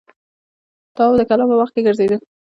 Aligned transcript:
تواب 0.95 1.13
د 1.17 1.21
کلا 1.29 1.43
په 1.49 1.55
باغ 1.59 1.69
کې 1.73 1.81
ګرځېده. 1.87 2.17